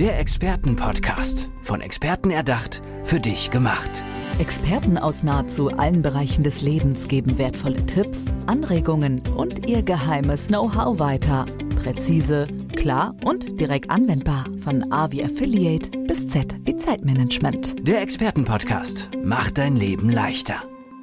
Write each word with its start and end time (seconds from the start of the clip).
Der 0.00 0.18
Expertenpodcast. 0.18 1.50
Von 1.62 1.80
Experten 1.80 2.32
erdacht, 2.32 2.82
für 3.04 3.20
dich 3.20 3.50
gemacht. 3.50 4.02
Experten 4.40 4.98
aus 4.98 5.22
nahezu 5.22 5.68
allen 5.68 6.02
Bereichen 6.02 6.42
des 6.42 6.62
Lebens 6.62 7.06
geben 7.06 7.38
wertvolle 7.38 7.86
Tipps, 7.86 8.24
Anregungen 8.46 9.22
und 9.36 9.68
ihr 9.68 9.84
geheimes 9.84 10.48
Know-how 10.48 10.98
weiter. 10.98 11.44
Präzise, 11.80 12.48
klar 12.74 13.14
und 13.24 13.60
direkt 13.60 13.88
anwendbar. 13.88 14.46
Von 14.58 14.90
A 14.90 15.12
wie 15.12 15.22
Affiliate 15.22 15.96
bis 16.08 16.26
Z 16.26 16.56
wie 16.64 16.76
Zeitmanagement. 16.76 17.86
Der 17.86 18.02
Expertenpodcast 18.02 19.10
macht 19.22 19.58
dein 19.58 19.76
Leben 19.76 20.10
leichter. 20.10 20.56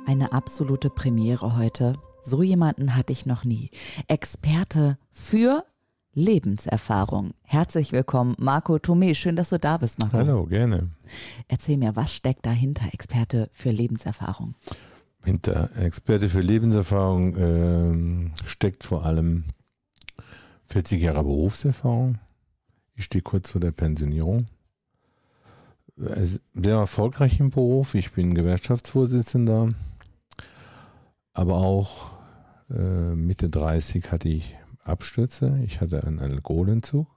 Eine 0.05 0.33
absolute 0.33 0.89
Premiere 0.89 1.55
heute. 1.57 1.93
So 2.23 2.43
jemanden 2.43 2.93
hatte 2.97 3.13
ich 3.13 3.25
noch 3.25 3.45
nie. 3.45 3.69
Experte 4.09 4.97
für 5.09 5.63
Lebenserfahrung. 6.13 7.31
Herzlich 7.43 7.91
willkommen, 7.93 8.35
Marco 8.37 8.79
Thome. 8.79 9.15
Schön, 9.15 9.35
dass 9.35 9.49
du 9.49 9.59
da 9.59 9.77
bist, 9.77 9.99
Marco. 9.99 10.17
Hallo, 10.17 10.45
gerne. 10.45 10.89
Erzähl 11.47 11.77
mir, 11.77 11.95
was 11.95 12.13
steckt 12.13 12.45
dahinter, 12.45 12.93
Experte 12.93 13.49
für 13.53 13.69
Lebenserfahrung? 13.69 14.55
Hinter 15.23 15.69
Experte 15.77 16.27
für 16.27 16.41
Lebenserfahrung 16.41 17.35
äh, 17.35 18.45
steckt 18.45 18.83
vor 18.83 19.05
allem 19.05 19.45
40 20.67 21.01
Jahre 21.01 21.23
Berufserfahrung. 21.23 22.17
Ich 22.95 23.05
stehe 23.05 23.21
kurz 23.21 23.51
vor 23.51 23.61
der 23.61 23.71
Pensionierung. 23.71 24.47
Sehr 25.95 26.75
erfolgreich 26.75 27.39
im 27.39 27.51
Beruf. 27.51 27.95
Ich 27.95 28.11
bin 28.11 28.33
Gewerkschaftsvorsitzender. 28.33 29.69
Aber 31.33 31.57
auch 31.57 32.11
äh, 32.69 33.15
Mitte 33.15 33.49
30 33.49 34.11
hatte 34.11 34.27
ich 34.27 34.55
Abstürze. 34.91 35.59
Ich 35.63 35.81
hatte 35.81 36.03
einen 36.03 36.19
Alkoholentzug. 36.19 37.07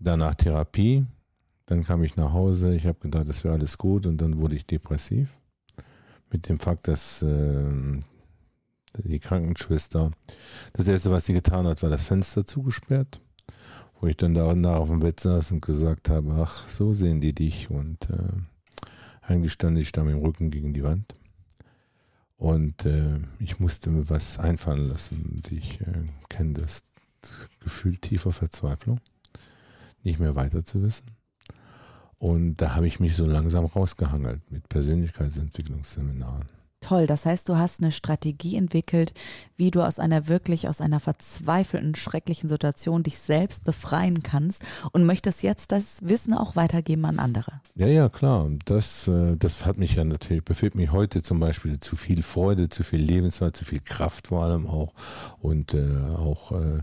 Danach 0.00 0.34
Therapie. 0.34 1.06
Dann 1.66 1.84
kam 1.84 2.02
ich 2.02 2.16
nach 2.16 2.32
Hause. 2.32 2.74
Ich 2.74 2.86
habe 2.86 2.98
gedacht, 2.98 3.28
das 3.28 3.44
wäre 3.44 3.54
alles 3.54 3.78
gut. 3.78 4.06
Und 4.06 4.20
dann 4.20 4.38
wurde 4.38 4.56
ich 4.56 4.66
depressiv. 4.66 5.28
Mit 6.30 6.48
dem 6.48 6.58
Fakt, 6.58 6.88
dass 6.88 7.22
äh, 7.22 8.00
die 8.96 9.18
Krankenschwester, 9.18 10.10
das 10.72 10.88
erste, 10.88 11.10
was 11.10 11.26
sie 11.26 11.32
getan 11.32 11.66
hat, 11.66 11.82
war 11.82 11.90
das 11.90 12.06
Fenster 12.06 12.44
zugesperrt. 12.44 13.20
Wo 14.00 14.06
ich 14.06 14.16
dann 14.16 14.34
da 14.34 14.54
nach 14.54 14.76
auf 14.76 14.88
dem 14.88 15.00
Bett 15.00 15.20
saß 15.20 15.52
und 15.52 15.60
gesagt 15.60 16.08
habe, 16.08 16.32
ach, 16.40 16.68
so 16.68 16.92
sehen 16.92 17.20
die 17.20 17.34
dich. 17.34 17.70
Und 17.70 18.08
äh, 18.10 18.32
eigentlich 19.22 19.52
stand 19.52 19.78
ich 19.78 19.92
da 19.92 20.04
mit 20.04 20.14
dem 20.14 20.22
Rücken 20.22 20.50
gegen 20.50 20.72
die 20.72 20.84
Wand. 20.84 21.12
Und 22.38 22.86
äh, 22.86 23.18
ich 23.40 23.58
musste 23.58 23.90
mir 23.90 24.08
was 24.08 24.38
einfallen 24.38 24.88
lassen. 24.88 25.32
Und 25.34 25.52
ich 25.52 25.80
äh, 25.80 26.04
kenne 26.28 26.54
das 26.54 26.84
Gefühl 27.60 27.96
tiefer 27.96 28.32
Verzweiflung, 28.32 29.00
nicht 30.04 30.20
mehr 30.20 30.36
weiter 30.36 30.64
zu 30.64 30.82
wissen. 30.82 31.10
Und 32.18 32.56
da 32.56 32.74
habe 32.74 32.86
ich 32.86 33.00
mich 33.00 33.14
so 33.14 33.26
langsam 33.26 33.64
rausgehangelt 33.66 34.50
mit 34.50 34.68
Persönlichkeitsentwicklungsseminaren. 34.68 36.46
Toll, 36.80 37.08
das 37.08 37.26
heißt, 37.26 37.48
du 37.48 37.56
hast 37.56 37.80
eine 37.82 37.90
Strategie 37.90 38.56
entwickelt, 38.56 39.12
wie 39.56 39.72
du 39.72 39.82
aus 39.82 39.98
einer 39.98 40.28
wirklich, 40.28 40.68
aus 40.68 40.80
einer 40.80 41.00
verzweifelten, 41.00 41.96
schrecklichen 41.96 42.48
Situation 42.48 43.02
dich 43.02 43.18
selbst 43.18 43.64
befreien 43.64 44.22
kannst 44.22 44.62
und 44.92 45.04
möchtest 45.04 45.42
jetzt 45.42 45.72
das 45.72 45.98
Wissen 46.02 46.34
auch 46.34 46.54
weitergeben 46.54 47.04
an 47.04 47.18
andere. 47.18 47.60
Ja, 47.74 47.88
ja, 47.88 48.08
klar. 48.08 48.48
Das, 48.64 49.08
äh, 49.08 49.36
das 49.36 49.66
hat 49.66 49.76
mich 49.76 49.96
ja 49.96 50.04
natürlich, 50.04 50.44
befehlt 50.44 50.76
mich 50.76 50.92
heute 50.92 51.22
zum 51.22 51.40
Beispiel 51.40 51.80
zu 51.80 51.96
viel 51.96 52.22
Freude, 52.22 52.68
zu 52.68 52.84
viel 52.84 53.00
Lebensfreude, 53.00 53.52
zu 53.52 53.64
viel 53.64 53.80
Kraft 53.80 54.28
vor 54.28 54.44
allem 54.44 54.68
auch 54.68 54.94
und 55.40 55.74
äh, 55.74 55.80
auch 56.16 56.52
äh, 56.52 56.82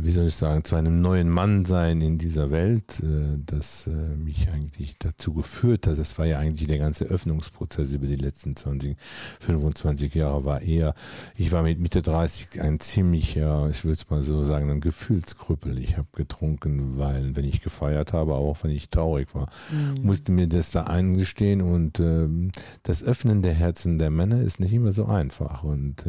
wie 0.00 0.12
soll 0.12 0.26
ich 0.26 0.34
sagen, 0.34 0.64
zu 0.64 0.76
einem 0.76 1.00
neuen 1.00 1.28
Mann 1.28 1.64
sein 1.64 2.00
in 2.00 2.16
dieser 2.16 2.50
Welt, 2.50 3.00
äh, 3.00 3.38
das 3.44 3.86
äh, 3.86 4.16
mich 4.16 4.48
eigentlich 4.50 4.98
dazu 4.98 5.34
geführt 5.34 5.86
hat. 5.86 5.98
Das 5.98 6.18
war 6.18 6.26
ja 6.26 6.38
eigentlich 6.38 6.68
der 6.68 6.78
ganze 6.78 7.04
Öffnungsprozess 7.04 7.92
über 7.92 8.06
die 8.06 8.14
letzten 8.14 8.56
20, 8.56 8.96
25 9.40 10.14
Jahre 10.14 10.44
war 10.44 10.62
eher, 10.62 10.94
ich 11.36 11.52
war 11.52 11.62
mit 11.62 11.80
Mitte 11.80 12.02
30 12.02 12.62
ein 12.62 12.80
ziemlicher, 12.80 13.68
ich 13.70 13.84
würde 13.84 13.92
es 13.92 14.08
mal 14.08 14.22
so 14.22 14.44
sagen, 14.44 14.70
ein 14.70 14.80
Gefühlskrüppel. 14.80 15.78
Ich 15.78 15.98
habe 15.98 16.08
getrunken, 16.14 16.96
weil, 16.96 17.36
wenn 17.36 17.44
ich 17.44 17.62
gefeiert 17.62 18.12
habe, 18.12 18.34
auch 18.34 18.58
wenn 18.62 18.70
ich 18.70 18.88
traurig 18.88 19.34
war, 19.34 19.50
mhm. 19.70 20.02
musste 20.02 20.32
mir 20.32 20.48
das 20.48 20.70
da 20.70 20.84
eingestehen 20.84 21.60
und 21.60 22.00
ähm, 22.00 22.52
das 22.82 23.02
Öffnen 23.02 23.42
der 23.42 23.54
Herzen 23.54 23.98
der 23.98 24.10
Männer 24.10 24.40
ist 24.40 24.60
nicht 24.60 24.72
immer 24.72 24.92
so 24.92 25.06
einfach 25.06 25.64
und 25.64 26.04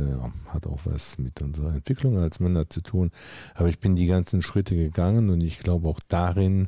hat 0.47 0.67
auch 0.67 0.79
was 0.85 1.17
mit 1.17 1.41
unserer 1.41 1.73
Entwicklung 1.73 2.17
als 2.17 2.39
Männer 2.39 2.69
zu 2.69 2.81
tun. 2.81 3.11
Aber 3.53 3.64
aber 3.65 3.71
ich 3.71 3.79
bin 3.79 3.95
die 3.95 4.05
ganzen 4.05 4.43
Schritte 4.43 4.75
gegangen 4.75 5.31
und 5.31 5.41
ich 5.41 5.57
glaube 5.57 5.87
auch 5.87 5.99
darin 6.07 6.67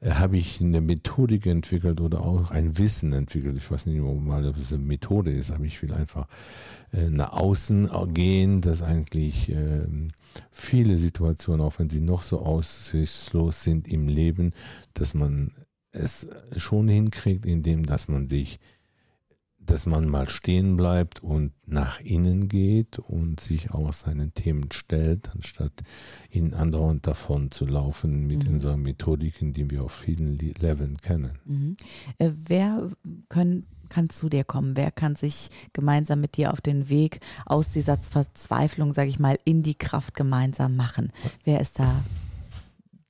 äh, 0.00 0.12
habe 0.12 0.38
ich 0.38 0.58
eine 0.62 0.80
Methodik 0.80 1.44
entwickelt 1.44 2.00
oder 2.00 2.22
auch 2.22 2.50
ein 2.50 2.78
Wissen 2.78 3.12
entwickelt. 3.12 3.58
Ich 3.58 3.70
weiß 3.70 3.84
nicht 3.84 4.00
ob 4.00 4.56
es 4.56 4.72
eine 4.72 4.82
Methode 4.82 5.32
ist, 5.32 5.50
aber 5.50 5.64
ich 5.64 5.82
will 5.82 5.92
einfach 5.92 6.28
äh, 6.94 7.10
nach 7.10 7.34
außen 7.34 7.90
gehen, 8.14 8.62
dass 8.62 8.80
eigentlich 8.80 9.50
äh, 9.50 9.86
viele 10.50 10.96
Situationen, 10.96 11.60
auch 11.60 11.78
wenn 11.78 11.90
sie 11.90 12.00
noch 12.00 12.22
so 12.22 12.40
aussichtslos 12.40 13.62
sind 13.62 13.86
im 13.86 14.08
Leben, 14.08 14.54
dass 14.94 15.12
man 15.12 15.50
es 15.92 16.26
schon 16.56 16.88
hinkriegt, 16.88 17.44
indem 17.44 17.84
dass 17.84 18.08
man 18.08 18.28
sich 18.28 18.60
dass 19.60 19.86
man 19.86 20.08
mal 20.08 20.28
stehen 20.28 20.76
bleibt 20.76 21.22
und 21.22 21.52
nach 21.66 22.00
innen 22.00 22.48
geht 22.48 22.98
und 22.98 23.40
sich 23.40 23.70
auch 23.70 23.92
seinen 23.92 24.34
Themen 24.34 24.68
stellt, 24.72 25.30
anstatt 25.34 25.72
in 26.30 26.54
andauernd 26.54 27.06
davon 27.06 27.50
zu 27.50 27.66
laufen 27.66 28.26
mit 28.26 28.46
mhm. 28.46 28.54
unseren 28.54 28.82
Methodiken, 28.82 29.52
die 29.52 29.70
wir 29.70 29.84
auf 29.84 29.92
vielen 29.92 30.36
Leveln 30.36 30.96
kennen. 30.96 31.38
Mhm. 31.44 31.76
Äh, 32.18 32.30
wer 32.34 32.88
können, 33.28 33.66
kann 33.88 34.08
zu 34.08 34.28
dir 34.28 34.44
kommen? 34.44 34.76
Wer 34.76 34.90
kann 34.90 35.16
sich 35.16 35.50
gemeinsam 35.72 36.20
mit 36.20 36.36
dir 36.36 36.52
auf 36.52 36.60
den 36.60 36.88
Weg 36.88 37.20
aus 37.44 37.70
dieser 37.70 37.96
Verzweiflung, 37.96 38.92
sage 38.92 39.10
ich 39.10 39.18
mal, 39.18 39.38
in 39.44 39.62
die 39.62 39.74
Kraft 39.74 40.14
gemeinsam 40.14 40.76
machen? 40.76 41.12
Wer 41.44 41.60
ist 41.60 41.78
da 41.78 42.02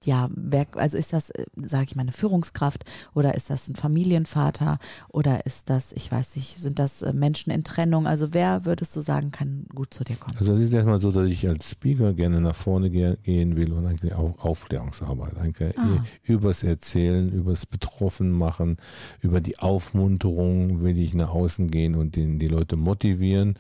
ja, 0.05 0.31
wer, 0.35 0.67
also 0.77 0.97
ist 0.97 1.13
das, 1.13 1.31
äh, 1.31 1.45
sage 1.57 1.85
ich 1.89 1.97
mal, 1.97 2.03
eine 2.03 2.13
Führungskraft 2.13 2.85
oder 3.15 3.35
ist 3.35 3.51
das 3.51 3.69
ein 3.69 3.75
Familienvater 3.75 4.79
oder 5.09 5.45
ist 5.45 5.69
das, 5.69 5.93
ich 5.93 6.11
weiß 6.11 6.37
nicht, 6.37 6.61
sind 6.61 6.79
das 6.79 7.03
äh, 7.03 7.13
Menschen 7.13 7.51
in 7.51 7.65
Trennung? 7.65 8.07
Also 8.07 8.33
wer 8.33 8.65
würdest 8.65 8.97
du 8.97 9.03
sagen, 9.03 9.31
kann 9.31 9.67
gut 9.75 9.93
zu 9.93 10.03
dir 10.03 10.17
kommen? 10.17 10.37
Also 10.39 10.55
es 10.55 10.61
ist 10.61 10.73
erstmal 10.73 11.01
so, 11.01 11.13
dass 11.13 11.29
ich 11.29 11.47
als 11.49 11.71
Speaker 11.71 12.15
gerne 12.15 12.41
nach 12.41 12.55
vorne 12.55 12.89
gehen 12.89 13.57
will 13.57 13.73
und 13.73 13.87
eigentlich 13.87 14.15
auch 14.15 14.39
Aufklärungsarbeit, 14.39 15.37
eigentlich 15.37 15.79
ah. 15.79 16.03
übers 16.23 16.63
Erzählen, 16.63 17.31
übers 17.31 17.67
Betroffenmachen, 17.67 18.79
über 19.21 19.43
die 19.43 19.59
Aufmunterung 19.59 20.83
will 20.83 20.99
ich 20.99 21.13
nach 21.13 21.31
außen 21.31 21.69
gehen 21.69 21.95
und 21.95 22.17
den, 22.17 22.39
die 22.39 22.49
Leute 22.49 22.77
motivieren 22.77 23.59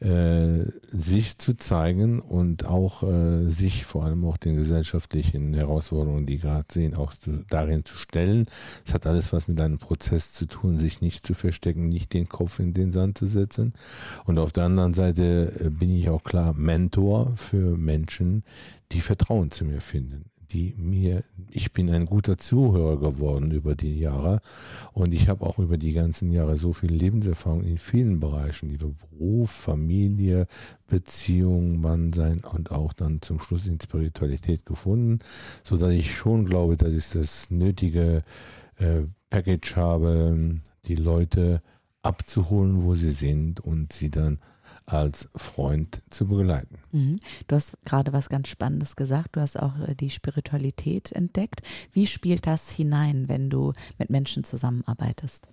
äh, 0.00 0.64
sich 0.90 1.38
zu 1.38 1.56
zeigen 1.56 2.20
und 2.20 2.64
auch 2.64 3.02
äh, 3.02 3.48
sich 3.48 3.84
vor 3.84 4.04
allem 4.04 4.24
auch 4.24 4.38
den 4.38 4.56
gesellschaftlichen 4.56 5.52
Herausforderungen, 5.54 6.26
die 6.26 6.38
gerade 6.38 6.66
sehen, 6.70 6.96
auch 6.96 7.12
zu, 7.12 7.44
darin 7.48 7.84
zu 7.84 7.96
stellen. 7.96 8.46
Es 8.84 8.94
hat 8.94 9.06
alles 9.06 9.32
was 9.32 9.46
mit 9.46 9.60
einem 9.60 9.78
Prozess 9.78 10.32
zu 10.32 10.46
tun, 10.46 10.78
sich 10.78 11.00
nicht 11.00 11.26
zu 11.26 11.34
verstecken, 11.34 11.88
nicht 11.88 12.14
den 12.14 12.28
Kopf 12.28 12.58
in 12.60 12.72
den 12.72 12.92
Sand 12.92 13.18
zu 13.18 13.26
setzen. 13.26 13.74
Und 14.24 14.38
auf 14.38 14.52
der 14.52 14.64
anderen 14.64 14.94
Seite 14.94 15.52
äh, 15.60 15.70
bin 15.70 15.90
ich 15.90 16.08
auch 16.08 16.24
klar 16.24 16.54
Mentor 16.54 17.36
für 17.36 17.76
Menschen, 17.76 18.44
die 18.92 19.00
Vertrauen 19.00 19.50
zu 19.50 19.64
mir 19.64 19.80
finden 19.80 20.30
die 20.52 20.74
mir, 20.76 21.24
ich 21.50 21.72
bin 21.72 21.90
ein 21.90 22.06
guter 22.06 22.38
Zuhörer 22.38 22.98
geworden 22.98 23.50
über 23.50 23.74
die 23.74 23.98
Jahre. 23.98 24.40
Und 24.92 25.12
ich 25.12 25.28
habe 25.28 25.46
auch 25.46 25.58
über 25.58 25.78
die 25.78 25.92
ganzen 25.92 26.30
Jahre 26.30 26.56
so 26.56 26.72
viel 26.72 26.92
Lebenserfahrung 26.92 27.62
in 27.62 27.78
vielen 27.78 28.20
Bereichen, 28.20 28.70
über 28.70 28.88
Beruf, 28.88 29.50
Familie, 29.50 30.46
Beziehung, 30.86 31.80
Mannsein 31.80 32.42
und 32.44 32.70
auch 32.70 32.92
dann 32.92 33.22
zum 33.22 33.40
Schluss 33.40 33.66
in 33.66 33.80
Spiritualität 33.80 34.66
gefunden, 34.66 35.20
so 35.62 35.76
dass 35.76 35.92
ich 35.92 36.14
schon 36.14 36.44
glaube, 36.44 36.76
dass 36.76 36.92
ich 36.92 37.10
das 37.10 37.50
nötige 37.50 38.24
äh, 38.76 39.02
Package 39.30 39.76
habe, 39.76 40.60
die 40.86 40.96
Leute 40.96 41.62
abzuholen, 42.02 42.82
wo 42.82 42.94
sie 42.94 43.10
sind 43.12 43.60
und 43.60 43.92
sie 43.92 44.10
dann 44.10 44.38
als 44.92 45.28
Freund 45.34 46.00
zu 46.10 46.26
begleiten. 46.26 46.78
Mhm. 46.92 47.20
Du 47.48 47.56
hast 47.56 47.76
gerade 47.84 48.12
was 48.12 48.28
ganz 48.28 48.48
Spannendes 48.48 48.96
gesagt. 48.96 49.36
Du 49.36 49.40
hast 49.40 49.58
auch 49.58 49.78
äh, 49.80 49.94
die 49.94 50.10
Spiritualität 50.10 51.12
entdeckt. 51.12 51.62
Wie 51.92 52.06
spielt 52.06 52.46
das 52.46 52.70
hinein, 52.70 53.28
wenn 53.28 53.50
du 53.50 53.72
mit 53.98 54.10
Menschen 54.10 54.44
zusammenarbeitest? 54.44 55.48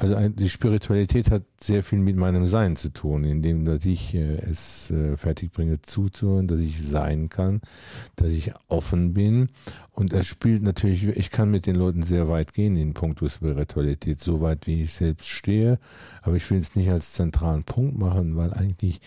Also 0.00 0.16
die 0.28 0.48
Spiritualität 0.48 1.32
hat 1.32 1.42
sehr 1.60 1.82
viel 1.82 1.98
mit 1.98 2.14
meinem 2.14 2.46
Sein 2.46 2.76
zu 2.76 2.92
tun, 2.92 3.24
indem 3.24 3.64
dass 3.64 3.84
ich 3.84 4.14
äh, 4.14 4.36
es 4.48 4.92
äh, 4.92 5.16
fertigbringe 5.16 5.82
zuzuhören, 5.82 6.46
dass 6.46 6.60
ich 6.60 6.80
sein 6.80 7.28
kann, 7.28 7.60
dass 8.14 8.28
ich 8.28 8.52
offen 8.68 9.12
bin. 9.12 9.48
Und 9.90 10.12
es 10.12 10.26
spielt 10.26 10.62
natürlich, 10.62 11.08
ich 11.08 11.32
kann 11.32 11.50
mit 11.50 11.66
den 11.66 11.74
Leuten 11.74 12.02
sehr 12.02 12.28
weit 12.28 12.54
gehen 12.54 12.76
in 12.76 12.94
puncto 12.94 13.28
Spiritualität, 13.28 14.20
so 14.20 14.40
weit 14.40 14.68
wie 14.68 14.82
ich 14.82 14.92
selbst 14.92 15.26
stehe. 15.26 15.80
Aber 16.22 16.36
ich 16.36 16.48
will 16.48 16.58
es 16.58 16.76
nicht 16.76 16.90
als 16.90 17.14
zentralen 17.14 17.64
Punkt 17.64 17.98
machen, 17.98 18.36
weil 18.36 18.54
eigentlich 18.54 19.00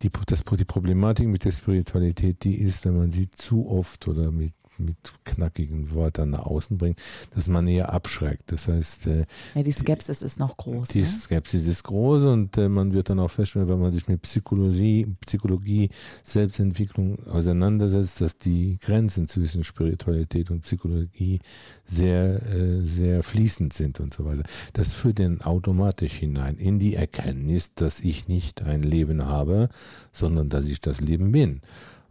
die, 0.00 0.08
das, 0.24 0.44
die 0.44 0.64
Problematik 0.64 1.28
mit 1.28 1.44
der 1.44 1.52
Spiritualität, 1.52 2.42
die 2.44 2.54
ist, 2.54 2.86
wenn 2.86 2.96
man 2.96 3.10
sie 3.10 3.30
zu 3.30 3.68
oft 3.68 4.08
oder 4.08 4.30
mit 4.30 4.54
mit 4.78 4.96
knackigen 5.24 5.94
Wörtern 5.94 6.30
nach 6.30 6.46
außen 6.46 6.78
bringt, 6.78 7.00
dass 7.34 7.48
man 7.48 7.66
eher 7.68 7.92
abschreckt. 7.92 8.52
Das 8.52 8.68
heißt, 8.68 9.06
äh, 9.08 9.26
ja, 9.54 9.62
die 9.62 9.72
Skepsis 9.72 10.20
die, 10.20 10.24
ist 10.24 10.38
noch 10.38 10.56
groß. 10.56 10.88
Die 10.88 11.00
ne? 11.00 11.06
Skepsis 11.06 11.66
ist 11.66 11.84
groß 11.84 12.24
und 12.24 12.56
äh, 12.56 12.68
man 12.68 12.92
wird 12.92 13.10
dann 13.10 13.20
auch 13.20 13.30
feststellen, 13.30 13.68
wenn 13.68 13.80
man 13.80 13.92
sich 13.92 14.08
mit 14.08 14.22
Psychologie, 14.22 15.06
Psychologie, 15.26 15.90
Selbstentwicklung 16.22 17.24
auseinandersetzt, 17.26 18.20
dass 18.20 18.38
die 18.38 18.78
Grenzen 18.80 19.28
zwischen 19.28 19.64
Spiritualität 19.64 20.50
und 20.50 20.62
Psychologie 20.62 21.40
sehr, 21.84 22.42
äh, 22.52 22.82
sehr 22.82 23.22
fließend 23.22 23.72
sind 23.72 24.00
und 24.00 24.14
so 24.14 24.24
weiter. 24.24 24.42
Das 24.72 24.92
führt 24.92 25.18
dann 25.18 25.40
automatisch 25.40 26.14
hinein 26.14 26.56
in 26.56 26.78
die 26.78 26.94
Erkenntnis, 26.94 27.74
dass 27.74 28.00
ich 28.00 28.28
nicht 28.28 28.62
ein 28.62 28.82
Leben 28.82 29.24
habe, 29.26 29.68
sondern 30.12 30.48
dass 30.48 30.66
ich 30.66 30.80
das 30.80 31.00
Leben 31.00 31.32
bin. 31.32 31.60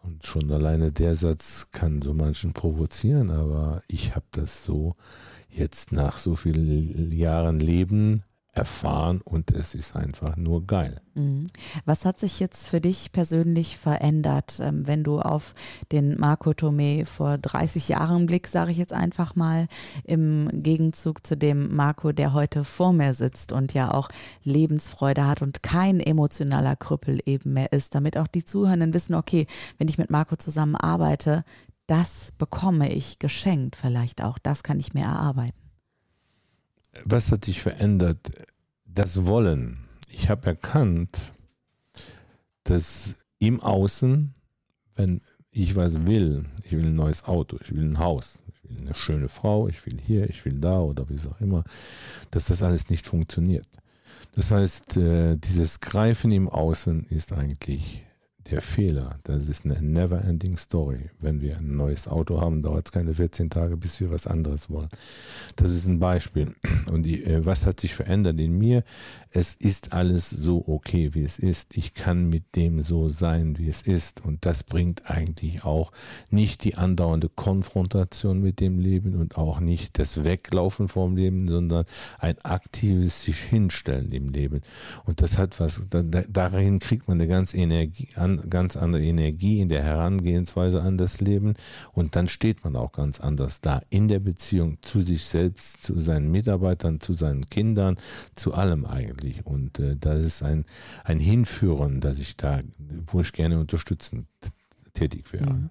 Und 0.08 0.26
schon 0.26 0.50
alleine 0.54 0.94
der 0.94 1.16
Satz 1.16 1.68
kann 1.74 2.02
so 2.02 2.14
manchen 2.14 2.54
provozieren, 2.54 3.30
aber 3.30 3.82
ich 3.90 4.16
habe 4.16 4.26
das 4.32 4.64
so 4.64 4.96
jetzt 5.50 5.92
nach 5.92 6.18
so 6.18 6.38
vielen 6.38 7.12
Jahren 7.12 7.60
Leben 7.60 8.24
erfahren 8.58 9.22
und 9.24 9.52
es 9.52 9.76
ist 9.76 9.96
einfach 9.96 10.36
nur 10.36 10.66
geil. 10.66 11.00
Mhm. 11.14 11.48
Was 11.86 12.06
hat 12.06 12.20
sich 12.20 12.40
jetzt 12.40 12.68
für 12.68 12.82
dich 12.82 13.12
persönlich 13.12 13.78
verändert, 13.78 14.60
ähm, 14.62 14.88
wenn 14.88 15.04
du 15.04 15.20
auf 15.20 15.54
den 15.92 16.20
Marco 16.20 16.52
Tomé 16.52 17.06
vor 17.06 17.38
30 17.38 17.88
Jahren 17.90 18.26
blickst, 18.26 18.54
sage 18.54 18.72
ich 18.72 18.78
jetzt 18.78 18.94
einfach 18.94 19.36
mal, 19.36 19.68
im 20.04 20.50
Gegenzug 20.52 21.26
zu 21.26 21.38
dem 21.38 21.76
Marco, 21.76 22.12
der 22.12 22.34
heute 22.34 22.64
vor 22.64 22.94
mir 22.94 23.14
sitzt 23.14 23.52
und 23.52 23.74
ja 23.74 23.94
auch 23.94 24.10
Lebensfreude 24.44 25.28
hat 25.28 25.42
und 25.42 25.62
kein 25.62 26.00
emotionaler 26.00 26.76
Krüppel 26.76 27.20
eben 27.26 27.54
mehr 27.54 27.72
ist, 27.72 27.94
damit 27.94 28.18
auch 28.18 28.28
die 28.28 28.44
Zuhörenden 28.44 28.94
wissen, 28.94 29.14
okay, 29.14 29.46
wenn 29.78 29.88
ich 29.88 29.98
mit 29.98 30.10
Marco 30.10 30.36
zusammen 30.36 30.76
arbeite, 30.76 31.44
das 31.86 32.34
bekomme 32.38 32.92
ich 32.92 33.20
geschenkt 33.20 33.76
vielleicht 33.76 34.24
auch, 34.24 34.38
das 34.40 34.64
kann 34.64 34.80
ich 34.80 34.94
mir 34.94 35.04
erarbeiten 35.04 35.67
was 37.06 37.32
hat 37.32 37.46
sich 37.46 37.62
verändert? 37.62 38.32
Das 38.86 39.26
Wollen. 39.26 39.78
Ich 40.10 40.30
habe 40.30 40.48
erkannt, 40.48 41.20
dass 42.64 43.16
im 43.40 43.60
Außen, 43.60 44.34
wenn 44.96 45.22
ich 45.52 45.76
was 45.76 46.06
will, 46.06 46.46
ich 46.64 46.72
will 46.72 46.86
ein 46.86 46.96
neues 46.96 47.26
Auto, 47.26 47.58
ich 47.62 47.74
will 47.76 47.84
ein 47.84 48.00
Haus, 48.00 48.42
ich 48.48 48.64
will 48.64 48.78
eine 48.78 48.96
schöne 48.96 49.30
Frau, 49.30 49.68
ich 49.68 49.86
will 49.86 49.98
hier, 50.06 50.30
ich 50.30 50.44
will 50.46 50.60
da 50.60 50.80
oder 50.80 51.08
wie 51.10 51.20
auch 51.28 51.40
immer, 51.42 51.64
dass 52.32 52.46
das 52.46 52.62
alles 52.62 52.90
nicht 52.90 53.08
funktioniert. 53.08 53.68
Das 54.34 54.52
heißt, 54.52 54.98
äh, 54.98 55.36
dieses 55.38 55.80
Greifen 55.80 56.32
im 56.32 56.48
Außen 56.48 57.06
ist 57.06 57.34
eigentlich 57.34 58.04
der 58.52 58.62
Fehler, 58.62 59.20
das 59.24 59.48
ist 59.48 59.66
eine 59.66 59.82
never-ending 59.82 60.58
Story. 60.58 61.10
Wenn 61.20 61.42
wir 61.42 61.58
ein 61.58 61.76
neues 61.76 62.08
Auto 62.08 62.40
haben, 62.40 62.62
dauert 62.62 62.88
es 62.88 62.92
keine 62.92 63.14
14 63.14 63.50
Tage, 63.50 63.78
bis 63.78 64.00
wir 64.00 64.12
was 64.12 64.28
anderes 64.28 64.70
wollen. 64.70 64.90
Das 65.56 65.72
ist 65.72 65.88
ein 65.88 66.00
Beispiel. 66.00 66.56
Und 66.92 67.04
die, 67.04 67.24
äh, 67.24 67.46
was 67.46 67.66
hat 67.66 67.80
sich 67.80 67.94
verändert 67.94 68.40
in 68.40 68.58
mir? 68.58 68.84
Es 69.32 69.56
ist 69.56 69.94
alles 69.94 70.30
so 70.30 70.64
okay, 70.68 71.14
wie 71.14 71.24
es 71.24 71.40
ist. 71.40 71.76
Ich 71.76 71.94
kann 71.94 72.30
mit 72.30 72.56
dem 72.56 72.82
so 72.82 73.10
sein, 73.10 73.58
wie 73.58 73.68
es 73.68 73.82
ist. 73.82 74.24
Und 74.24 74.46
das 74.46 74.64
bringt 74.64 75.10
eigentlich 75.10 75.64
auch 75.64 75.92
nicht 76.30 76.64
die 76.64 76.76
andauernde 76.76 77.30
Konfrontation 77.30 78.42
mit 78.42 78.60
dem 78.60 78.80
Leben 78.80 79.16
und 79.16 79.38
auch 79.38 79.60
nicht 79.60 80.00
das 80.00 80.24
Weglaufen 80.24 80.88
vom 80.88 81.16
Leben, 81.16 81.48
sondern 81.48 81.86
ein 82.20 82.38
aktives 82.44 83.24
sich 83.24 83.40
hinstellen 83.40 84.12
im 84.12 84.30
Leben. 84.30 84.62
Und 85.06 85.22
das 85.22 85.38
hat 85.38 85.60
was, 85.60 85.88
darin 85.90 86.80
kriegt 86.80 87.08
man 87.08 87.20
eine 87.20 87.28
ganz 87.28 87.54
Energie 87.54 88.10
an, 88.40 88.50
ganz 88.50 88.78
andere 88.78 89.04
Energie 89.04 89.62
in 89.62 89.70
der 89.70 89.84
Herangehensweise 89.84 90.82
an 90.82 90.98
das 90.98 91.22
Leben 91.22 91.56
und 91.94 92.16
dann 92.16 92.28
steht 92.28 92.64
man 92.64 92.76
auch 92.76 92.92
ganz 92.92 93.20
anders 93.20 93.62
da 93.62 93.82
in 93.90 94.08
der 94.08 94.20
Beziehung 94.20 94.78
zu 94.82 95.02
sich 95.02 95.26
selbst, 95.26 95.84
zu 95.84 96.00
seinen 96.00 96.32
Mitarbeitern, 96.32 97.00
zu 97.00 97.14
seinen 97.14 97.50
Kindern, 97.50 97.98
zu 98.34 98.54
allem 98.54 98.86
eigentlich. 98.86 99.46
Und 99.46 99.80
äh, 99.80 99.96
das 99.98 100.26
ist 100.26 100.44
ein, 100.44 100.66
ein 101.04 101.20
Hinführen, 101.20 102.02
das 102.02 102.20
ich 102.20 102.38
da, 102.38 102.62
wo 103.08 103.22
ich 103.22 103.32
gerne 103.34 103.60
unterstützen 103.60 104.28
tätig 104.98 105.32
wäre. 105.32 105.52
Mhm. 105.52 105.70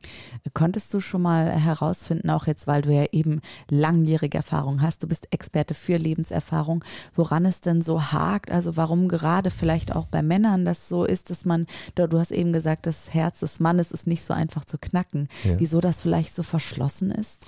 Konntest 0.55 0.93
du 0.95 1.01
schon 1.01 1.23
mal 1.23 1.51
herausfinden, 1.51 2.31
auch 2.31 2.47
jetzt, 2.47 2.67
weil 2.67 2.83
du 2.83 2.93
ja 2.93 3.07
eben 3.13 3.41
langjährige 3.71 4.39
Erfahrung 4.39 4.83
hast, 4.83 5.03
du 5.03 5.09
bist 5.09 5.29
Experte 5.33 5.75
für 5.75 5.97
Lebenserfahrung, 5.97 6.85
woran 7.15 7.45
es 7.45 7.61
denn 7.61 7.83
so 7.83 8.13
hakt? 8.13 8.51
Also 8.51 8.77
warum 8.77 9.09
gerade 9.09 9.51
vielleicht 9.51 9.95
auch 9.95 10.07
bei 10.07 10.23
Männern 10.23 10.65
das 10.65 10.89
so 10.89 11.05
ist, 11.05 11.31
dass 11.31 11.45
man, 11.45 11.67
du 11.95 12.19
hast 12.19 12.33
eben 12.33 12.53
gesagt, 12.53 12.87
das 12.87 13.13
Herz 13.13 13.41
des 13.41 13.61
Mannes 13.61 13.91
ist 13.93 14.07
nicht 14.07 14.23
so 14.23 14.33
einfach 14.33 14.65
zu 14.65 14.79
knacken. 14.79 15.29
Ja. 15.45 15.59
Wieso 15.59 15.81
das 15.81 16.01
vielleicht 16.01 16.35
so 16.35 16.43
verschlossen 16.43 17.11
ist? 17.11 17.45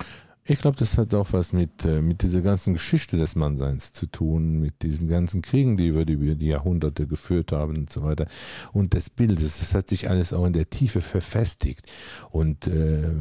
Ich 0.49 0.57
glaube, 0.61 0.77
das 0.77 0.97
hat 0.97 1.13
auch 1.13 1.31
was 1.31 1.53
mit, 1.53 1.85
äh, 1.85 2.01
mit 2.01 2.23
dieser 2.23 2.41
ganzen 2.41 2.73
Geschichte 2.73 3.17
des 3.17 3.35
Mannseins 3.35 3.93
zu 3.93 4.07
tun, 4.07 4.59
mit 4.59 4.81
diesen 4.81 5.07
ganzen 5.07 5.43
Kriegen, 5.43 5.77
die 5.77 5.93
wir 5.93 6.07
über 6.07 6.33
die 6.33 6.47
Jahrhunderte 6.47 7.05
geführt 7.05 7.51
haben 7.51 7.77
und 7.77 7.93
so 7.93 8.01
weiter. 8.01 8.25
Und 8.73 8.95
des 8.95 9.11
Bildes, 9.11 9.59
das 9.59 9.75
hat 9.75 9.89
sich 9.89 10.09
alles 10.09 10.33
auch 10.33 10.45
in 10.45 10.53
der 10.53 10.67
Tiefe 10.67 11.01
verfestigt. 11.01 11.85
Und 12.31 12.65
äh, 12.65 13.11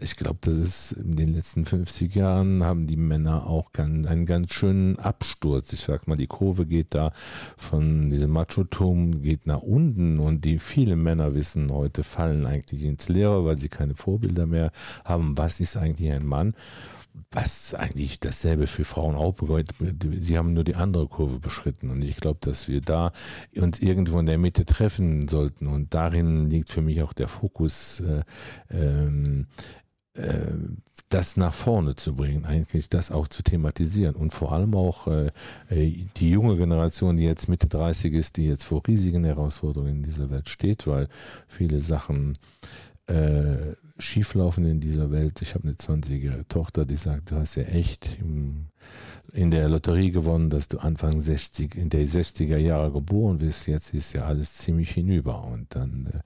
ich 0.00 0.16
glaube, 0.16 0.38
das 0.40 0.54
ist 0.54 0.92
in 0.92 1.14
den 1.14 1.34
letzten 1.34 1.66
50 1.66 2.14
Jahren 2.14 2.64
haben 2.64 2.86
die 2.86 2.96
Männer 2.96 3.46
auch 3.46 3.72
ganz, 3.72 4.06
einen 4.06 4.24
ganz 4.24 4.54
schönen 4.54 4.98
Absturz. 4.98 5.74
Ich 5.74 5.80
sag 5.80 6.08
mal, 6.08 6.16
die 6.16 6.26
Kurve 6.26 6.64
geht 6.64 6.94
da 6.94 7.12
von 7.54 8.10
diesem 8.10 8.30
Machotum 8.30 9.20
geht 9.20 9.46
nach 9.46 9.60
unten 9.60 10.18
und 10.18 10.46
die 10.46 10.58
viele 10.58 10.96
Männer 10.96 11.34
wissen 11.34 11.70
heute 11.70 12.02
fallen 12.02 12.46
eigentlich 12.46 12.82
ins 12.82 13.10
Leere, 13.10 13.44
weil 13.44 13.58
sie 13.58 13.68
keine 13.68 13.94
Vorbilder 13.94 14.46
mehr 14.46 14.72
haben. 15.04 15.36
Was 15.36 15.60
ist 15.60 15.76
eigentlich 15.76 16.10
ein 16.10 16.24
Mann? 16.24 16.54
Was 17.30 17.74
eigentlich 17.74 18.20
dasselbe 18.20 18.66
für 18.66 18.84
Frauen 18.84 19.14
auch 19.14 19.34
bedeutet. 19.34 19.76
Sie 20.20 20.36
haben 20.36 20.54
nur 20.54 20.64
die 20.64 20.74
andere 20.74 21.06
Kurve 21.06 21.38
beschritten. 21.38 21.90
Und 21.90 22.02
ich 22.02 22.16
glaube, 22.16 22.38
dass 22.40 22.68
wir 22.68 22.80
da 22.80 23.12
uns 23.54 23.80
irgendwo 23.80 24.18
in 24.18 24.26
der 24.26 24.38
Mitte 24.38 24.64
treffen 24.64 25.28
sollten. 25.28 25.66
Und 25.66 25.94
darin 25.94 26.48
liegt 26.48 26.70
für 26.70 26.82
mich 26.82 27.02
auch 27.02 27.12
der 27.12 27.28
Fokus, 27.28 28.00
äh, 28.00 28.22
ähm, 28.70 29.46
äh, 30.14 30.52
das 31.08 31.36
nach 31.36 31.52
vorne 31.52 31.94
zu 31.94 32.14
bringen, 32.14 32.46
eigentlich 32.46 32.88
das 32.88 33.10
auch 33.10 33.28
zu 33.28 33.42
thematisieren. 33.42 34.14
Und 34.14 34.32
vor 34.32 34.52
allem 34.52 34.74
auch 34.74 35.06
äh, 35.06 35.30
die 35.70 36.30
junge 36.30 36.56
Generation, 36.56 37.16
die 37.16 37.24
jetzt 37.24 37.48
Mitte 37.48 37.68
30 37.68 38.12
ist, 38.14 38.36
die 38.36 38.46
jetzt 38.46 38.64
vor 38.64 38.86
riesigen 38.86 39.24
Herausforderungen 39.24 39.96
in 39.96 40.02
dieser 40.02 40.30
Welt 40.30 40.48
steht, 40.48 40.86
weil 40.86 41.08
viele 41.46 41.78
Sachen 41.78 42.38
äh, 43.06 43.74
schieflaufen 44.02 44.64
in 44.64 44.80
dieser 44.80 45.10
Welt. 45.10 45.40
Ich 45.42 45.54
habe 45.54 45.64
eine 45.64 45.74
20-jährige 45.74 46.46
Tochter, 46.48 46.84
die 46.84 46.96
sagt, 46.96 47.30
du 47.30 47.36
hast 47.36 47.54
ja 47.54 47.64
echt 47.64 48.18
im, 48.20 48.66
in 49.32 49.50
der 49.50 49.68
Lotterie 49.68 50.10
gewonnen, 50.10 50.50
dass 50.50 50.68
du 50.68 50.78
Anfang 50.78 51.20
60, 51.20 51.76
in 51.76 51.88
der 51.88 52.06
60er 52.06 52.58
Jahre 52.58 52.92
geboren 52.92 53.38
bist. 53.38 53.66
Jetzt 53.66 53.94
ist 53.94 54.12
ja 54.12 54.24
alles 54.24 54.54
ziemlich 54.54 54.90
hinüber. 54.90 55.44
Und 55.44 55.74
dann 55.74 56.06
äh, 56.12 56.20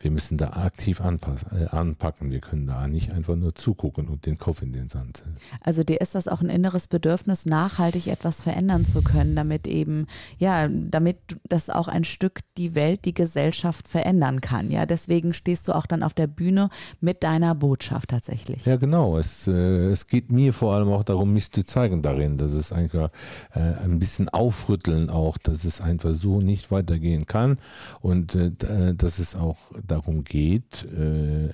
wir 0.00 0.12
müssen 0.12 0.38
da 0.38 0.50
aktiv 0.50 1.00
anpassen, 1.00 1.48
äh, 1.60 1.66
anpacken. 1.66 2.30
Wir 2.30 2.40
können 2.40 2.66
da 2.66 2.86
nicht 2.86 3.10
einfach 3.10 3.34
nur 3.34 3.54
zugucken 3.54 4.06
und 4.08 4.26
den 4.26 4.38
Kopf 4.38 4.62
in 4.62 4.72
den 4.72 4.88
Sand 4.88 5.18
setzen. 5.18 5.36
Also 5.60 5.82
dir 5.82 6.00
ist 6.00 6.14
das 6.14 6.28
auch 6.28 6.40
ein 6.40 6.50
inneres 6.50 6.86
Bedürfnis, 6.86 7.46
nachhaltig 7.46 8.06
etwas 8.06 8.42
verändern 8.42 8.86
zu 8.86 9.02
können, 9.02 9.34
damit 9.34 9.66
eben, 9.66 10.06
ja, 10.38 10.68
damit 10.68 11.18
das 11.48 11.68
auch 11.68 11.88
ein 11.88 12.04
Stück 12.04 12.40
die 12.56 12.76
Welt, 12.76 13.04
die 13.06 13.14
Gesellschaft 13.14 13.88
verändern 13.88 14.40
kann. 14.40 14.70
Ja, 14.70 14.86
deswegen 14.86 15.32
stehst 15.32 15.66
du 15.66 15.72
auch 15.72 15.86
dann 15.86 16.04
auf 16.04 16.14
der 16.14 16.28
Bühne 16.28 16.70
mit 17.00 17.17
deiner 17.20 17.54
Botschaft 17.54 18.10
tatsächlich. 18.10 18.64
Ja, 18.66 18.76
genau. 18.76 19.18
Es, 19.18 19.46
äh, 19.46 19.52
es 19.52 20.06
geht 20.06 20.30
mir 20.30 20.52
vor 20.52 20.74
allem 20.74 20.88
auch 20.88 21.04
darum, 21.04 21.32
mich 21.32 21.50
zu 21.52 21.64
zeigen 21.64 22.02
darin, 22.02 22.38
dass 22.38 22.52
es 22.52 22.72
einfach 22.72 23.10
äh, 23.54 23.60
ein 23.84 23.98
bisschen 23.98 24.28
aufrütteln 24.28 25.10
auch, 25.10 25.38
dass 25.38 25.64
es 25.64 25.80
einfach 25.80 26.14
so 26.14 26.40
nicht 26.40 26.70
weitergehen 26.70 27.26
kann 27.26 27.58
und 28.00 28.34
äh, 28.34 28.94
dass 28.94 29.18
es 29.18 29.34
auch 29.34 29.58
darum 29.86 30.24
geht, 30.24 30.84
äh, 30.84 31.50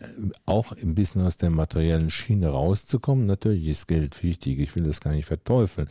auch 0.46 0.72
ein 0.72 0.94
bisschen 0.94 1.22
aus 1.22 1.36
der 1.36 1.50
materiellen 1.50 2.10
Schiene 2.10 2.48
rauszukommen. 2.48 3.26
Natürlich 3.26 3.68
ist 3.68 3.88
Geld 3.88 4.22
wichtig, 4.22 4.58
ich 4.58 4.74
will 4.76 4.84
das 4.84 5.00
gar 5.00 5.12
nicht 5.12 5.26
verteufeln, 5.26 5.88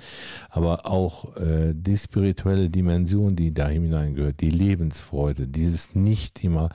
aber 0.49 0.85
auch 0.85 1.35
äh, 1.37 1.73
die 1.73 1.97
spirituelle 1.97 2.69
Dimension, 2.69 3.35
die 3.35 3.53
da 3.53 3.67
hineingehört, 3.67 4.41
die 4.41 4.49
Lebensfreude, 4.49 5.47
dieses 5.47 5.95
nicht 5.95 6.43
immer 6.43 6.69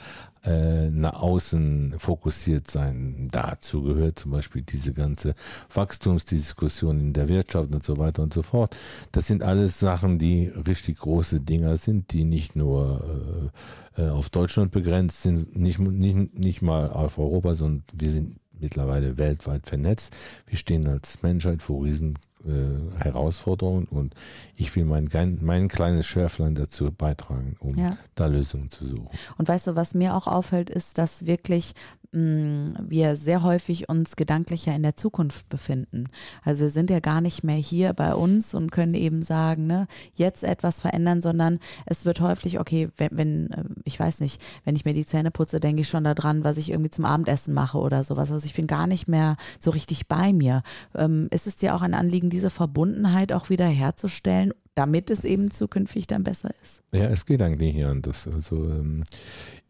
äh, 0.44 0.90
nach 0.90 1.14
außen 1.14 1.94
fokussiert 1.98 2.70
sein. 2.70 3.28
Dazu 3.30 3.82
gehört 3.82 4.18
zum 4.18 4.32
Beispiel 4.32 4.62
diese 4.62 4.92
ganze 4.92 5.34
Wachstumsdiskussion 5.72 7.00
in 7.00 7.12
der 7.12 7.28
Wirtschaft 7.28 7.74
und 7.74 7.82
so 7.82 7.96
weiter 7.96 8.22
und 8.22 8.32
so 8.32 8.42
fort. 8.42 8.76
Das 9.12 9.26
sind 9.26 9.42
alles 9.42 9.78
Sachen, 9.78 10.18
die 10.18 10.46
richtig 10.46 10.98
große 10.98 11.40
Dinger 11.40 11.76
sind, 11.76 12.12
die 12.12 12.24
nicht 12.24 12.56
nur 12.56 13.52
äh, 13.96 14.02
äh 14.02 14.08
auf 14.10 14.30
Deutschland 14.30 14.72
begrenzt 14.72 15.22
sind, 15.22 15.56
nicht, 15.56 15.78
nicht, 15.78 16.38
nicht 16.38 16.62
mal 16.62 16.90
auf 16.90 17.18
Europa, 17.18 17.54
sondern 17.54 17.84
wir 17.92 18.10
sind 18.10 18.36
mittlerweile 18.60 19.18
weltweit 19.18 19.66
vernetzt. 19.66 20.16
Wir 20.46 20.58
stehen 20.58 20.86
als 20.86 21.22
Menschheit 21.22 21.62
vor 21.62 21.84
riesen 21.84 22.14
äh, 22.48 23.02
Herausforderungen 23.02 23.84
und 23.84 24.14
ich 24.56 24.74
will 24.74 24.84
mein, 24.84 25.08
mein 25.40 25.68
kleines 25.68 26.06
Schärflein 26.06 26.54
dazu 26.54 26.90
beitragen, 26.90 27.56
um 27.60 27.76
ja. 27.76 27.96
da 28.14 28.26
Lösungen 28.26 28.70
zu 28.70 28.86
suchen. 28.86 29.08
Und 29.36 29.48
weißt 29.48 29.68
du, 29.68 29.76
was 29.76 29.94
mir 29.94 30.14
auch 30.14 30.26
auffällt, 30.26 30.70
ist, 30.70 30.98
dass 30.98 31.26
wirklich 31.26 31.74
Mm, 32.10 32.72
wir 32.80 33.16
sehr 33.16 33.42
häufig 33.42 33.90
uns 33.90 34.16
gedanklicher 34.16 34.74
in 34.74 34.82
der 34.82 34.96
Zukunft 34.96 35.46
befinden. 35.50 36.04
Also 36.42 36.62
wir 36.62 36.70
sind 36.70 36.88
ja 36.88 37.00
gar 37.00 37.20
nicht 37.20 37.44
mehr 37.44 37.56
hier 37.56 37.92
bei 37.92 38.14
uns 38.14 38.54
und 38.54 38.72
können 38.72 38.94
eben 38.94 39.20
sagen, 39.20 39.66
ne, 39.66 39.86
jetzt 40.14 40.42
etwas 40.42 40.80
verändern, 40.80 41.20
sondern 41.20 41.58
es 41.84 42.06
wird 42.06 42.22
häufig, 42.22 42.60
okay, 42.60 42.88
wenn, 42.96 43.10
wenn 43.12 43.50
äh, 43.50 43.64
ich 43.84 44.00
weiß 44.00 44.20
nicht, 44.20 44.40
wenn 44.64 44.74
ich 44.74 44.86
mir 44.86 44.94
die 44.94 45.04
Zähne 45.04 45.30
putze, 45.30 45.60
denke 45.60 45.82
ich 45.82 45.88
schon 45.90 46.04
daran, 46.04 46.44
was 46.44 46.56
ich 46.56 46.70
irgendwie 46.70 46.90
zum 46.90 47.04
Abendessen 47.04 47.52
mache 47.52 47.76
oder 47.76 48.02
sowas. 48.04 48.32
Also 48.32 48.46
ich 48.46 48.54
bin 48.54 48.66
gar 48.66 48.86
nicht 48.86 49.06
mehr 49.06 49.36
so 49.60 49.70
richtig 49.70 50.08
bei 50.08 50.32
mir. 50.32 50.62
Ähm, 50.94 51.28
ist 51.30 51.46
es 51.46 51.56
dir 51.56 51.74
auch 51.74 51.82
ein 51.82 51.92
Anliegen, 51.92 52.30
diese 52.30 52.48
Verbundenheit 52.48 53.34
auch 53.34 53.50
wieder 53.50 53.66
herzustellen, 53.66 54.54
damit 54.78 55.10
es 55.10 55.24
eben 55.24 55.50
zukünftig 55.50 56.06
dann 56.06 56.22
besser 56.22 56.50
ist? 56.62 56.82
Ja, 56.92 57.04
es 57.04 57.26
geht 57.26 57.42
eigentlich 57.42 57.74
hier 57.74 57.88
anders. 57.88 58.28
Also 58.28 58.64
ähm, 58.64 59.04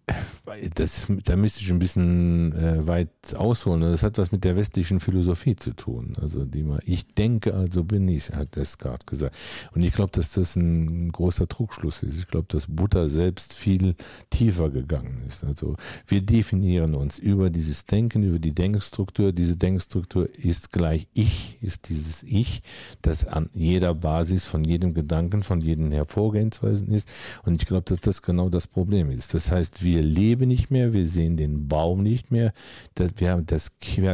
das, 0.74 1.06
da 1.24 1.36
müsste 1.36 1.60
ich 1.60 1.70
ein 1.70 1.78
bisschen 1.78 2.52
äh, 2.52 2.86
weit 2.86 3.10
ausholen. 3.36 3.80
Das 3.80 4.02
hat 4.02 4.18
was 4.18 4.32
mit 4.32 4.44
der 4.44 4.56
westlichen 4.56 5.00
Philosophie 5.00 5.56
zu 5.56 5.74
tun. 5.74 6.14
Also 6.20 6.44
die 6.44 6.62
mal, 6.62 6.80
ich 6.84 7.14
denke, 7.14 7.54
also 7.54 7.84
bin 7.84 8.08
ich, 8.08 8.30
hat 8.30 8.56
Descartes 8.56 9.06
gesagt. 9.06 9.36
Und 9.72 9.82
ich 9.82 9.92
glaube, 9.92 10.12
dass 10.12 10.32
das 10.32 10.56
ein 10.56 11.12
großer 11.12 11.48
Trugschluss 11.48 12.02
ist. 12.02 12.18
Ich 12.18 12.28
glaube, 12.28 12.46
dass 12.48 12.66
Buddha 12.66 13.08
selbst 13.08 13.54
viel 13.54 13.94
tiefer 14.30 14.70
gegangen 14.70 15.22
ist. 15.26 15.44
Also 15.44 15.76
wir 16.06 16.22
definieren 16.22 16.94
uns 16.94 17.18
über 17.18 17.50
dieses 17.50 17.86
Denken, 17.86 18.22
über 18.22 18.38
die 18.38 18.52
Denkstruktur. 18.52 19.32
Diese 19.32 19.56
Denkstruktur 19.56 20.28
ist 20.34 20.72
gleich 20.72 21.06
Ich, 21.14 21.58
ist 21.60 21.88
dieses 21.88 22.22
Ich, 22.22 22.62
das 23.02 23.26
an 23.26 23.48
jeder 23.52 23.94
Basis 23.94 24.46
von 24.46 24.64
jedem 24.64 24.94
Gedanken, 24.94 25.42
von 25.42 25.60
jedem 25.60 25.92
Hervorgehensweisen 25.92 26.90
ist. 26.90 27.08
Und 27.44 27.60
ich 27.60 27.68
glaube, 27.68 27.84
dass 27.84 28.00
das 28.00 28.22
genau 28.22 28.48
das 28.48 28.66
Problem 28.66 29.10
ist. 29.10 29.34
Das 29.34 29.50
heißt, 29.50 29.82
wir 29.82 29.97
wir 29.98 30.04
leben 30.04 30.46
nicht 30.46 30.70
mehr, 30.70 30.92
wir 30.92 31.06
sehen 31.06 31.36
den 31.36 31.66
Baum 31.66 32.04
nicht 32.04 32.30
mehr. 32.30 32.52
Das, 32.94 33.10
wir 33.16 33.32
haben 33.32 33.46
das, 33.46 33.72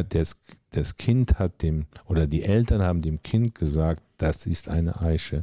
das, 0.08 0.36
das 0.70 0.96
Kind 0.96 1.38
hat 1.38 1.62
dem, 1.62 1.84
oder 2.06 2.26
die 2.26 2.42
Eltern 2.42 2.80
haben 2.80 3.02
dem 3.02 3.22
Kind 3.22 3.54
gesagt, 3.54 4.02
das 4.16 4.46
ist 4.46 4.70
eine 4.70 4.98
Eiche. 5.02 5.42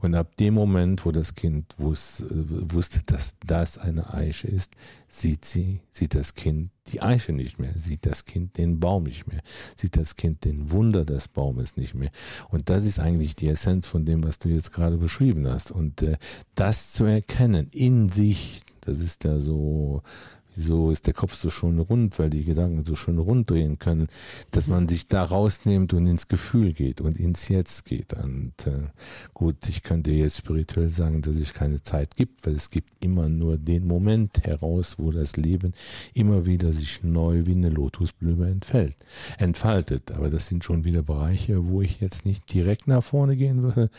Und 0.00 0.14
ab 0.14 0.34
dem 0.38 0.54
Moment, 0.54 1.04
wo 1.04 1.10
das 1.10 1.34
Kind 1.34 1.74
wus, 1.76 2.24
wusste, 2.28 3.02
dass 3.04 3.36
das 3.46 3.76
eine 3.76 4.14
Eiche 4.14 4.48
ist, 4.48 4.72
sieht 5.08 5.44
sie, 5.44 5.82
sieht 5.90 6.14
das 6.14 6.34
Kind 6.34 6.70
die 6.86 7.02
Eiche 7.02 7.34
nicht 7.34 7.58
mehr, 7.58 7.74
sieht 7.76 8.06
das 8.06 8.24
Kind 8.24 8.56
den 8.56 8.80
Baum 8.80 9.04
nicht 9.04 9.26
mehr, 9.26 9.42
sieht 9.76 9.96
das 9.96 10.16
Kind 10.16 10.46
den 10.46 10.70
Wunder 10.70 11.04
des 11.04 11.28
Baumes 11.28 11.76
nicht 11.76 11.94
mehr. 11.94 12.10
Und 12.48 12.70
das 12.70 12.86
ist 12.86 12.98
eigentlich 12.98 13.36
die 13.36 13.48
Essenz 13.48 13.86
von 13.86 14.06
dem, 14.06 14.24
was 14.24 14.38
du 14.38 14.48
jetzt 14.48 14.72
gerade 14.72 14.96
beschrieben 14.96 15.46
hast. 15.46 15.70
Und 15.70 16.00
äh, 16.00 16.16
das 16.54 16.92
zu 16.92 17.04
erkennen 17.04 17.68
in 17.72 18.08
sich, 18.08 18.62
das 18.82 19.00
ist 19.00 19.24
ja 19.24 19.38
so, 19.38 20.02
wieso 20.54 20.90
ist 20.90 21.06
der 21.06 21.14
Kopf 21.14 21.34
so 21.34 21.50
schön 21.50 21.78
rund, 21.78 22.18
weil 22.18 22.30
die 22.30 22.44
Gedanken 22.44 22.84
so 22.84 22.96
schön 22.96 23.18
rund 23.18 23.50
drehen 23.50 23.78
können, 23.78 24.08
dass 24.50 24.68
man 24.68 24.88
sich 24.88 25.08
da 25.08 25.22
rausnimmt 25.22 25.92
und 25.94 26.06
ins 26.06 26.28
Gefühl 26.28 26.72
geht 26.72 27.00
und 27.00 27.18
ins 27.18 27.48
Jetzt 27.48 27.84
geht. 27.84 28.12
Und 28.14 28.66
äh, 28.66 28.88
gut, 29.34 29.68
ich 29.68 29.82
könnte 29.82 30.10
jetzt 30.12 30.38
spirituell 30.38 30.88
sagen, 30.88 31.22
dass 31.22 31.36
es 31.36 31.54
keine 31.54 31.82
Zeit 31.82 32.16
gibt, 32.16 32.46
weil 32.46 32.54
es 32.54 32.70
gibt 32.70 33.04
immer 33.04 33.28
nur 33.28 33.58
den 33.58 33.86
Moment 33.86 34.44
heraus, 34.44 34.96
wo 34.98 35.10
das 35.10 35.36
Leben 35.36 35.72
immer 36.14 36.46
wieder 36.46 36.72
sich 36.72 37.02
neu 37.02 37.46
wie 37.46 37.52
eine 37.52 37.70
Lotusblume 37.70 38.48
entfällt, 38.48 38.96
entfaltet. 39.38 40.12
Aber 40.12 40.30
das 40.30 40.48
sind 40.48 40.64
schon 40.64 40.84
wieder 40.84 41.02
Bereiche, 41.02 41.68
wo 41.68 41.82
ich 41.82 42.00
jetzt 42.00 42.26
nicht 42.26 42.52
direkt 42.52 42.86
nach 42.86 43.02
vorne 43.02 43.36
gehen 43.36 43.62
würde, 43.62 43.90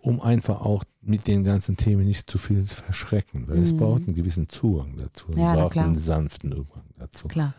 um 0.00 0.20
einfach 0.20 0.60
auch 0.60 0.84
mit 1.02 1.26
den 1.26 1.44
ganzen 1.44 1.76
Themen 1.76 2.06
nicht 2.06 2.30
zu 2.30 2.38
viel 2.38 2.64
verschrecken, 2.64 3.48
weil 3.48 3.58
mhm. 3.58 3.62
es 3.64 3.76
braucht 3.76 4.04
einen 4.06 4.14
gewissen 4.14 4.48
Zugang 4.48 4.96
dazu. 4.96 5.26
Es 5.30 5.36
ja, 5.36 5.54
braucht 5.54 5.76
einen 5.76 5.96
sanften 5.96 6.52
Übergang 6.52 6.84
dazu. 6.98 7.28
Klar. 7.28 7.54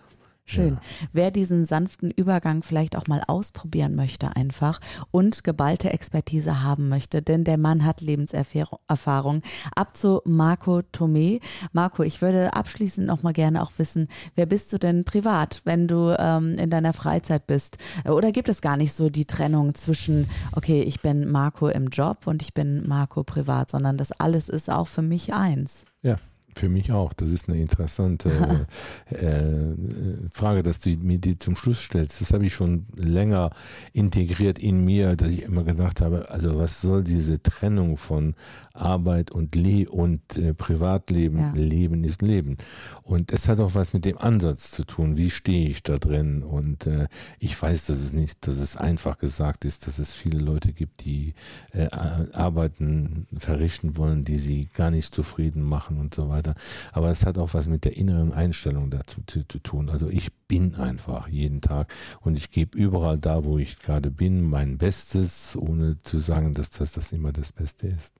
Schön. 0.45 0.73
Ja. 0.73 0.81
Wer 1.13 1.31
diesen 1.31 1.63
sanften 1.63 2.12
Übergang 2.12 2.63
vielleicht 2.63 2.97
auch 2.97 3.07
mal 3.07 3.21
ausprobieren 3.27 3.95
möchte 3.95 4.35
einfach 4.35 4.81
und 5.09 5.45
geballte 5.45 5.91
Expertise 5.91 6.63
haben 6.63 6.89
möchte, 6.89 7.21
denn 7.21 7.45
der 7.45 7.57
Mann 7.57 7.85
hat 7.85 8.01
Lebenserfahrung. 8.01 9.41
Ab 9.73 9.95
zu 9.95 10.21
Marco 10.25 10.81
Tomé. 10.91 11.41
Marco, 11.71 12.03
ich 12.03 12.21
würde 12.21 12.53
abschließend 12.53 13.07
noch 13.07 13.23
mal 13.23 13.31
gerne 13.31 13.63
auch 13.63 13.71
wissen, 13.77 14.09
wer 14.35 14.45
bist 14.45 14.73
du 14.73 14.77
denn 14.77 15.05
privat, 15.05 15.62
wenn 15.63 15.88
du 15.88 16.13
ähm, 16.19 16.55
in 16.57 16.69
deiner 16.69 16.91
Freizeit 16.91 17.47
bist? 17.47 17.77
Oder 18.05 18.33
gibt 18.33 18.50
es 18.50 18.59
gar 18.59 18.75
nicht 18.75 18.93
so 18.93 19.09
die 19.09 19.25
Trennung 19.25 19.75
zwischen, 19.75 20.29
okay, 20.51 20.81
ich 20.81 21.00
bin 21.00 21.31
Marco 21.31 21.69
im 21.69 21.88
Job 21.88 22.27
und 22.27 22.41
ich 22.41 22.53
bin 22.53 22.85
Marco 22.85 23.23
privat, 23.23 23.71
sondern 23.71 23.97
das 23.97 24.12
alles 24.12 24.50
ist 24.50 24.69
auch 24.69 24.88
für 24.88 25.03
mich 25.03 25.33
eins? 25.33 25.85
Ja, 26.01 26.17
für 26.55 26.69
mich 26.69 26.91
auch. 26.91 27.13
Das 27.13 27.31
ist 27.31 27.50
eine 27.50 27.60
interessante 27.60 28.29
äh, 29.10 30.29
Frage, 30.29 30.63
dass 30.63 30.79
du 30.79 30.89
mir 30.91 31.17
die 31.17 31.38
zum 31.38 31.55
Schluss 31.55 31.79
stellst. 31.79 32.22
Das 32.22 32.33
habe 32.33 32.45
ich 32.45 32.53
schon 32.53 32.86
länger 32.95 33.51
integriert 33.93 34.60
in 34.60 34.83
mir, 34.83 35.15
dass 35.15 35.29
ich 35.29 35.43
immer 35.43 35.63
gedacht 35.63 36.01
habe, 36.01 36.29
also 36.29 36.57
was 36.57 36.81
soll 36.81 37.03
diese 37.03 37.41
Trennung 37.41 37.98
von 37.98 38.36
Arbeit 38.74 39.31
und 39.31 39.55
Le 39.55 39.89
und 39.89 40.38
äh, 40.38 40.53
Privatleben? 40.53 41.39
Ja. 41.39 41.53
Leben 41.53 42.03
ist 42.03 42.22
Leben. 42.22 42.57
Und 43.03 43.31
es 43.31 43.48
hat 43.48 43.60
auch 43.60 43.75
was 43.75 43.93
mit 43.93 44.05
dem 44.05 44.17
Ansatz 44.17 44.72
zu 44.72 44.83
tun. 44.83 45.17
Wie 45.17 45.29
stehe 45.29 45.67
ich 45.67 45.83
da 45.83 45.98
drin? 45.98 46.43
Und 46.43 46.88
äh, 46.88 47.07
ich 47.39 47.60
weiß, 47.60 47.86
dass 47.88 47.98
es 47.98 48.13
nicht, 48.13 48.48
dass 48.48 48.57
es 48.57 48.77
einfach 48.77 49.17
gesagt 49.17 49.65
ist, 49.65 49.88
dass 49.88 50.00
es 50.00 50.13
viele 50.13 50.39
Leute 50.39 50.74
gibt, 50.74 51.05
die 51.05 51.33
äh, 51.72 51.88
Arbeiten 52.33 53.27
verrichten 53.38 53.98
wollen, 53.98 54.24
die 54.24 54.38
sie 54.38 54.69
gar 54.74 54.91
nicht 54.91 55.13
zufrieden 55.13 55.63
machen 55.63 55.98
und 55.98 56.13
so 56.13 56.29
weiter 56.29 56.42
weiter. 56.43 56.55
Aber 56.91 57.09
es 57.09 57.25
hat 57.25 57.38
auch 57.38 57.53
was 57.53 57.67
mit 57.67 57.85
der 57.85 57.97
inneren 57.97 58.33
Einstellung 58.33 58.89
dazu 58.89 59.21
zu, 59.25 59.47
zu 59.47 59.59
tun. 59.59 59.89
Also 59.89 60.09
ich 60.09 60.33
bin 60.47 60.75
einfach 60.75 61.27
jeden 61.27 61.62
Tag 61.62 61.91
und 62.21 62.38
ich 62.38 62.51
gebe 62.51 62.77
überall 62.77 63.17
da, 63.17 63.43
wo 63.45 63.57
ich 63.57 63.79
gerade 63.79 64.12
bin, 64.12 64.43
mein 64.43 64.77
Bestes, 64.77 65.57
ohne 65.57 66.01
zu 66.01 66.19
sagen, 66.19 66.53
dass 66.53 66.69
das, 66.69 66.93
das 66.93 67.12
immer 67.12 67.31
das 67.31 67.51
Beste 67.51 67.88
ist. 67.88 68.15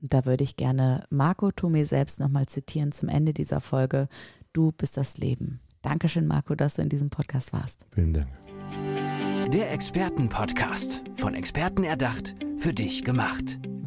Da 0.00 0.24
würde 0.24 0.44
ich 0.44 0.56
gerne 0.56 1.04
Marco 1.10 1.50
Tome 1.50 1.84
selbst 1.84 2.20
nochmal 2.20 2.46
zitieren 2.46 2.92
zum 2.92 3.08
Ende 3.08 3.34
dieser 3.34 3.60
Folge. 3.60 4.08
Du 4.52 4.70
bist 4.70 4.96
das 4.96 5.18
Leben. 5.18 5.60
Dankeschön, 5.82 6.26
Marco, 6.26 6.54
dass 6.54 6.74
du 6.74 6.82
in 6.82 6.88
diesem 6.88 7.10
Podcast 7.10 7.52
warst. 7.52 7.84
Vielen 7.92 8.12
Dank. 8.12 8.28
Der 9.52 9.72
Expertenpodcast. 9.72 11.02
Von 11.16 11.34
Experten 11.34 11.82
erdacht, 11.82 12.34
für 12.58 12.72
dich 12.72 13.02
gemacht. 13.02 13.58